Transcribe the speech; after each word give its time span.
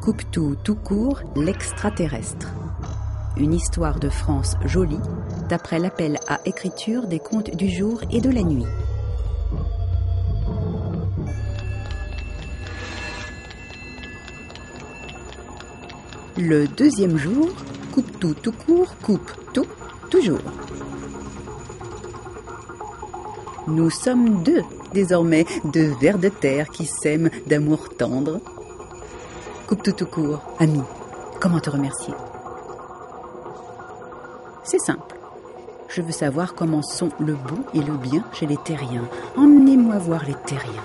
Coupe-tout 0.00 0.56
tout 0.62 0.76
court, 0.76 1.20
l'extraterrestre. 1.36 2.48
Une 3.36 3.52
histoire 3.52 3.98
de 3.98 4.08
France 4.08 4.56
jolie, 4.64 5.00
d'après 5.48 5.78
l'appel 5.78 6.18
à 6.28 6.40
écriture 6.44 7.06
des 7.08 7.18
contes 7.18 7.54
du 7.54 7.68
jour 7.68 8.00
et 8.10 8.20
de 8.20 8.30
la 8.30 8.42
nuit. 8.42 8.64
Le 16.38 16.68
deuxième 16.68 17.16
jour, 17.16 17.48
coupe 17.92 18.18
tout 18.20 18.34
tout 18.34 18.52
court, 18.52 18.94
coupe 19.02 19.32
tout 19.52 19.66
toujours. 20.10 20.38
Nous 23.66 23.90
sommes 23.90 24.42
deux, 24.44 24.62
désormais, 24.94 25.44
deux 25.64 25.92
vers 26.00 26.18
de 26.18 26.28
terre 26.28 26.70
qui 26.70 26.86
s'aiment 26.86 27.30
d'amour 27.46 27.88
tendre. 27.98 28.40
Coupe 29.68 29.82
tout 29.82 29.92
tout 29.92 30.06
court, 30.06 30.40
ami, 30.58 30.82
comment 31.42 31.60
te 31.60 31.68
remercier? 31.68 32.14
C'est 34.64 34.78
simple. 34.78 35.14
Je 35.88 36.00
veux 36.00 36.12
savoir 36.12 36.54
comment 36.54 36.80
sont 36.80 37.10
le 37.18 37.34
bon 37.34 37.64
et 37.74 37.82
le 37.82 37.92
bien 37.92 38.24
chez 38.32 38.46
les 38.46 38.56
terriens. 38.56 39.06
Emmenez-moi 39.36 39.98
voir 39.98 40.24
les 40.26 40.36
terriens. 40.46 40.82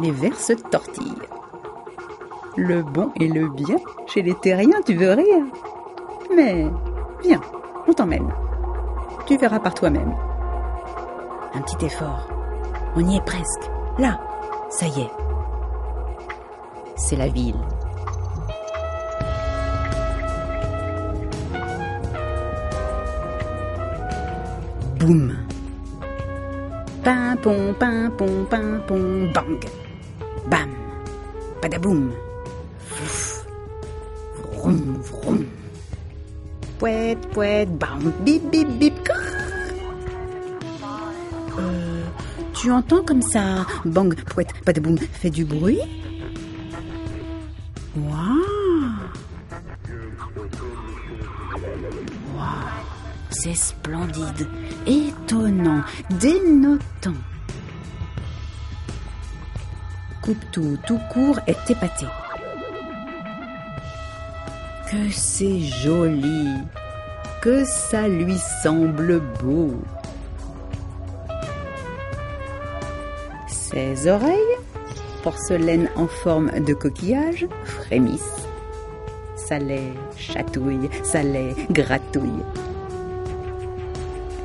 Les 0.00 0.10
vers 0.10 0.34
se 0.34 0.52
tortillent. 0.54 1.22
Le 2.56 2.82
bon 2.82 3.12
et 3.14 3.28
le 3.28 3.48
bien 3.48 3.76
chez 4.08 4.22
les 4.22 4.34
terriens, 4.34 4.82
tu 4.84 4.94
veux 4.94 5.12
rire? 5.12 5.44
Mais 6.34 6.68
viens, 7.22 7.40
on 7.86 7.92
t'emmène. 7.92 8.34
Tu 9.26 9.36
verras 9.36 9.60
par 9.60 9.74
toi-même. 9.74 10.12
Un 11.54 11.60
petit 11.60 11.86
effort. 11.86 12.26
On 12.96 13.08
y 13.08 13.16
est 13.16 13.24
presque. 13.24 13.70
Là, 13.98 14.20
ça 14.70 14.86
y 14.86 15.02
est. 15.02 15.10
C'est 17.04 17.16
la 17.16 17.26
ville. 17.26 17.56
Boum. 25.00 25.34
Pimpon, 27.02 27.74
pimpon, 27.74 28.46
pimpon, 28.48 29.32
bang. 29.34 29.58
Bam. 30.46 30.70
Badaboum. 31.60 32.12
Fouf. 32.86 33.46
Vroom, 34.52 35.02
vroom. 35.02 35.44
Pouet, 36.78 37.16
pouet, 37.32 37.66
bam, 37.66 38.12
bip, 38.24 38.42
bip, 38.52 38.68
bip. 38.78 39.08
Euh, 41.58 42.02
tu 42.54 42.70
entends 42.70 43.02
comme 43.02 43.22
ça 43.22 43.66
Bang, 43.84 44.14
pouet, 44.14 44.46
badaboum, 44.64 44.96
fait 44.98 45.30
du 45.30 45.44
bruit? 45.44 45.80
C'est 53.30 53.54
splendide, 53.54 54.46
étonnant, 54.86 55.82
dénotant. 56.10 57.18
Coupe-tout 60.20 60.78
tout 60.86 61.00
court 61.12 61.40
est 61.46 61.70
épaté. 61.70 62.06
Que 64.90 65.10
c'est 65.10 65.60
joli, 65.60 66.48
que 67.40 67.64
ça 67.64 68.06
lui 68.06 68.38
semble 68.62 69.20
beau. 69.42 69.80
Ses 73.48 74.06
oreilles, 74.06 74.38
porcelaine 75.22 75.88
en 75.96 76.06
forme 76.06 76.50
de 76.60 76.74
coquillage, 76.74 77.46
frémissent. 77.64 78.46
Ça 79.52 79.58
les 79.58 79.92
chatouille, 80.16 80.88
ça 81.02 81.22
les 81.22 81.54
gratouille. 81.68 82.42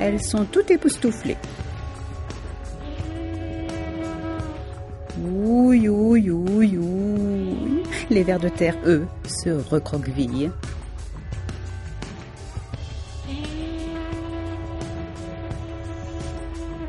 Elles 0.02 0.22
sont 0.22 0.44
toutes 0.44 0.70
époustouflées. 0.70 1.38
Ouille. 5.24 5.90
Les 8.10 8.24
vers 8.24 8.40
de 8.42 8.50
terre, 8.50 8.76
eux, 8.86 9.08
se 9.26 9.50
recroquevillent. 9.70 10.52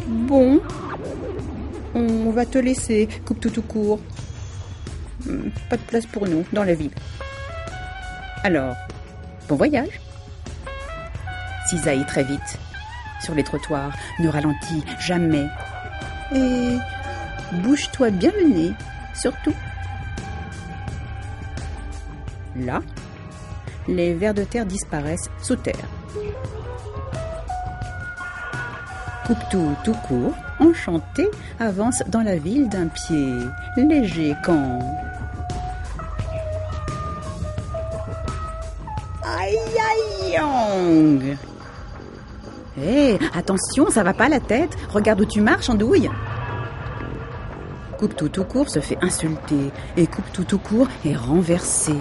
Bon, 0.09 0.61
on 1.95 2.31
va 2.31 2.47
te 2.47 2.59
laisser, 2.59 3.09
coupe 3.25 3.39
tout 3.41 3.51
tout 3.51 3.63
court. 3.63 4.01
Hmm, 5.25 5.51
Pas 5.71 5.77
de 5.77 5.83
place 5.83 6.07
pour 6.07 6.27
nous 6.27 6.45
dans 6.53 6.65
la 6.65 6.75
ville. 6.75 6.91
Alors, 8.45 8.77
bon 9.49 9.57
voyage. 9.57 10.01
Cisaille 11.67 12.05
très 12.07 12.23
vite. 12.23 12.59
Sur 13.21 13.35
les 13.35 13.43
trottoirs, 13.43 13.93
ne 14.21 14.29
ralentis 14.29 14.85
jamais. 15.01 15.47
Et 16.35 16.77
bouge-toi 17.63 18.11
bien 18.11 18.31
le 18.41 18.49
nez, 18.49 18.73
surtout. 19.15 19.55
Là, 22.57 22.81
les 23.89 24.15
vers 24.15 24.35
de 24.35 24.45
terre 24.45 24.67
disparaissent 24.67 25.31
sous 25.43 25.57
terre. 25.57 25.89
Coupe-tout 29.27 29.77
tout 29.85 29.97
court, 30.07 30.35
enchanté, 30.61 31.29
avance 31.61 32.03
dans 32.09 32.23
la 32.23 32.37
ville 32.37 32.69
d'un 32.69 32.87
pied 32.87 33.35
léger 33.77 34.35
quand... 34.45 34.79
Hé, 42.81 43.19
attention, 43.35 43.91
ça 43.91 44.03
va 44.03 44.13
pas 44.13 44.29
la 44.29 44.41
tête 44.41 44.77
Regarde 44.91 45.21
où 45.21 45.25
tu 45.25 45.41
marches, 45.41 45.69
andouille 45.69 46.09
Coupe 47.99 48.15
tout 48.15 48.29
tout 48.29 48.45
court 48.45 48.69
se 48.69 48.79
fait 48.79 48.99
insulter 49.03 49.73
et 49.97 50.07
coupe 50.07 50.31
tout 50.33 50.45
tout 50.45 50.59
court 50.59 50.87
est 51.05 51.17
renversé. 51.17 51.95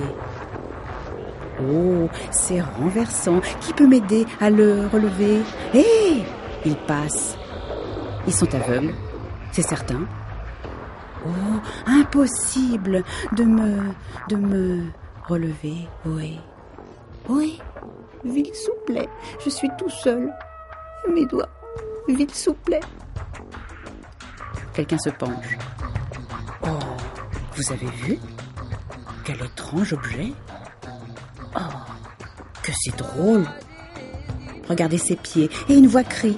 Oh, 1.59 2.07
c'est 2.29 2.61
renversant. 2.61 3.39
Qui 3.61 3.73
peut 3.73 3.87
m'aider 3.87 4.27
à 4.39 4.51
le 4.51 4.87
relever? 4.93 5.41
Hé 5.73 6.23
Ils 6.65 6.75
passent. 6.75 7.35
Ils 8.27 8.33
sont 8.33 8.53
aveugles, 8.53 8.93
c'est 9.51 9.63
certain. 9.63 10.01
Oh, 11.25 11.29
impossible 11.87 13.03
de 13.31 13.43
me. 13.43 13.77
de 14.29 14.35
me 14.35 14.83
relever. 15.27 15.87
Oui. 16.05 16.39
Oui. 17.29 17.61
Vous 18.23 18.43
plaît. 18.85 19.09
Je 19.43 19.49
suis 19.49 19.69
tout 19.77 19.89
seul. 19.89 20.33
Mes 21.13 21.25
doigts. 21.25 21.49
Vous 22.07 22.53
plaît. 22.65 22.79
Quelqu'un 24.73 24.97
se 24.97 25.09
penche. 25.09 25.57
Oh, 26.63 26.79
vous 27.55 27.71
avez 27.71 27.87
vu? 27.87 28.19
Quel 29.23 29.41
étrange 29.43 29.93
objet 29.93 30.31
Oh, 31.55 31.59
que 32.63 32.71
c'est 32.73 32.95
drôle 32.95 33.45
Regardez 34.69 34.97
ses 34.97 35.15
pieds 35.15 35.49
et 35.69 35.77
une 35.77 35.87
voix 35.87 36.03
crie. 36.03 36.37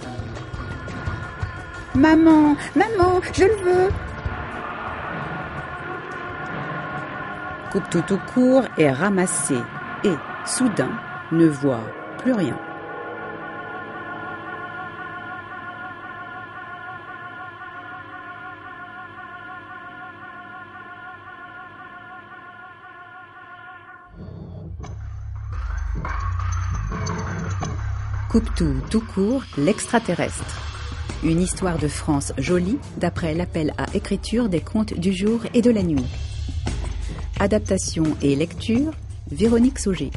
Maman, 1.95 2.55
maman, 2.75 3.19
je 3.33 3.43
le 3.43 3.55
veux 3.55 3.89
Coupe 7.71 7.89
tout 7.89 8.13
au 8.13 8.17
court 8.33 8.63
est 8.77 8.91
ramassé 8.91 9.57
et, 10.03 10.13
soudain, 10.45 10.91
ne 11.31 11.47
voit 11.47 11.83
plus 12.19 12.33
rien. 12.33 12.57
Coupe-tout 28.29 28.75
tout 28.91 29.01
court, 29.01 29.43
l'extraterrestre. 29.57 30.61
Une 31.23 31.41
histoire 31.41 31.79
de 31.79 31.87
France 31.87 32.31
jolie 32.37 32.77
d'après 32.97 33.33
l'appel 33.33 33.73
à 33.79 33.87
écriture 33.95 34.49
des 34.49 34.61
contes 34.61 34.93
du 34.93 35.13
jour 35.13 35.41
et 35.55 35.63
de 35.63 35.71
la 35.71 35.81
nuit. 35.81 36.05
Adaptation 37.39 38.03
et 38.21 38.35
lecture, 38.35 38.91
Véronique 39.31 39.79
Sauger. 39.79 40.11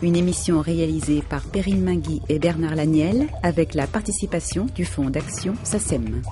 Une 0.00 0.14
émission 0.14 0.60
réalisée 0.60 1.22
par 1.28 1.42
Perrine 1.42 1.82
Mingui 1.82 2.22
et 2.28 2.38
Bernard 2.38 2.76
Laniel 2.76 3.26
avec 3.42 3.74
la 3.74 3.88
participation 3.88 4.66
du 4.72 4.84
Fonds 4.84 5.10
d'action 5.10 5.54
SACEM. 5.64 6.22